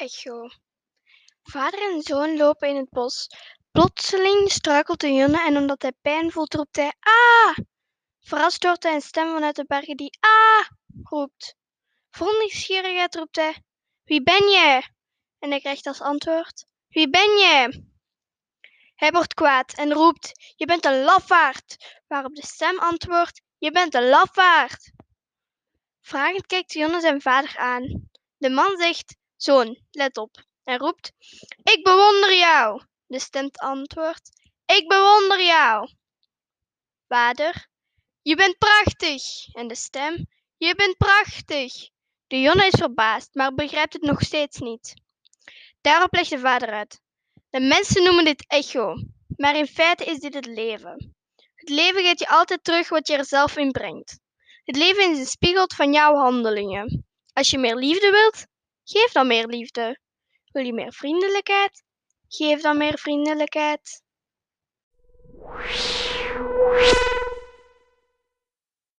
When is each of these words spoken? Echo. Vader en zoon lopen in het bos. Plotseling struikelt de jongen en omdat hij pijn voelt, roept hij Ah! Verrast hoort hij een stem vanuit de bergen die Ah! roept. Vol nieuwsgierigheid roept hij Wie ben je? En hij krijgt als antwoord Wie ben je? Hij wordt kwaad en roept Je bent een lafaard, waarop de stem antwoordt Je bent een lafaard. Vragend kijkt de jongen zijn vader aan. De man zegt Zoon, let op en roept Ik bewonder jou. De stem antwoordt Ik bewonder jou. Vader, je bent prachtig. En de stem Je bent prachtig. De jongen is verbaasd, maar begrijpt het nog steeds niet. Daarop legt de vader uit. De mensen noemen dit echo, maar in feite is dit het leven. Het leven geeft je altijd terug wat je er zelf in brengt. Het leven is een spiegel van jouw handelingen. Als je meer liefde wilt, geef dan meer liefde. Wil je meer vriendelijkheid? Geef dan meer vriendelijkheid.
Echo. 0.00 0.48
Vader 1.42 1.82
en 1.82 2.02
zoon 2.02 2.36
lopen 2.36 2.68
in 2.68 2.76
het 2.76 2.90
bos. 2.90 3.28
Plotseling 3.70 4.50
struikelt 4.50 5.00
de 5.00 5.12
jongen 5.12 5.44
en 5.46 5.56
omdat 5.56 5.82
hij 5.82 5.92
pijn 6.00 6.30
voelt, 6.30 6.54
roept 6.54 6.76
hij 6.76 6.92
Ah! 7.00 7.56
Verrast 8.20 8.62
hoort 8.62 8.82
hij 8.82 8.94
een 8.94 9.00
stem 9.00 9.32
vanuit 9.32 9.56
de 9.56 9.64
bergen 9.64 9.96
die 9.96 10.18
Ah! 10.20 10.66
roept. 11.02 11.54
Vol 12.10 12.38
nieuwsgierigheid 12.38 13.14
roept 13.14 13.36
hij 13.36 13.62
Wie 14.04 14.22
ben 14.22 14.48
je? 14.48 14.88
En 15.38 15.50
hij 15.50 15.60
krijgt 15.60 15.86
als 15.86 16.00
antwoord 16.00 16.64
Wie 16.88 17.10
ben 17.10 17.38
je? 17.38 17.84
Hij 18.94 19.10
wordt 19.10 19.34
kwaad 19.34 19.72
en 19.72 19.92
roept 19.92 20.52
Je 20.56 20.66
bent 20.66 20.84
een 20.84 21.02
lafaard, 21.02 22.00
waarop 22.06 22.34
de 22.34 22.46
stem 22.46 22.78
antwoordt 22.78 23.42
Je 23.58 23.70
bent 23.70 23.94
een 23.94 24.08
lafaard. 24.08 24.92
Vragend 26.00 26.46
kijkt 26.46 26.72
de 26.72 26.78
jongen 26.78 27.00
zijn 27.00 27.20
vader 27.20 27.56
aan. 27.56 28.10
De 28.36 28.50
man 28.50 28.76
zegt 28.76 29.18
Zoon, 29.42 29.78
let 29.90 30.16
op 30.16 30.44
en 30.64 30.78
roept 30.78 31.12
Ik 31.62 31.80
bewonder 31.82 32.34
jou. 32.34 32.82
De 33.06 33.18
stem 33.18 33.50
antwoordt 33.52 34.30
Ik 34.66 34.88
bewonder 34.88 35.42
jou. 35.42 35.90
Vader, 37.08 37.68
je 38.22 38.36
bent 38.36 38.58
prachtig. 38.58 39.22
En 39.52 39.68
de 39.68 39.74
stem 39.74 40.26
Je 40.56 40.74
bent 40.74 40.96
prachtig. 40.96 41.72
De 42.26 42.40
jongen 42.40 42.66
is 42.66 42.78
verbaasd, 42.78 43.34
maar 43.34 43.54
begrijpt 43.54 43.92
het 43.92 44.02
nog 44.02 44.20
steeds 44.20 44.58
niet. 44.58 44.94
Daarop 45.80 46.14
legt 46.14 46.30
de 46.30 46.38
vader 46.38 46.68
uit. 46.68 47.00
De 47.50 47.60
mensen 47.60 48.02
noemen 48.02 48.24
dit 48.24 48.44
echo, 48.46 48.94
maar 49.36 49.56
in 49.56 49.66
feite 49.66 50.04
is 50.04 50.18
dit 50.18 50.34
het 50.34 50.46
leven. 50.46 51.14
Het 51.54 51.68
leven 51.68 52.02
geeft 52.02 52.18
je 52.18 52.28
altijd 52.28 52.64
terug 52.64 52.88
wat 52.88 53.06
je 53.06 53.16
er 53.16 53.24
zelf 53.24 53.56
in 53.56 53.70
brengt. 53.70 54.18
Het 54.64 54.76
leven 54.76 55.10
is 55.10 55.18
een 55.18 55.26
spiegel 55.26 55.70
van 55.74 55.92
jouw 55.92 56.14
handelingen. 56.14 57.06
Als 57.32 57.50
je 57.50 57.58
meer 57.58 57.76
liefde 57.76 58.10
wilt, 58.10 58.46
geef 58.90 59.12
dan 59.12 59.26
meer 59.26 59.46
liefde. 59.46 60.00
Wil 60.52 60.64
je 60.64 60.72
meer 60.72 60.92
vriendelijkheid? 60.92 61.82
Geef 62.28 62.60
dan 62.60 62.76
meer 62.76 62.98
vriendelijkheid. 62.98 64.02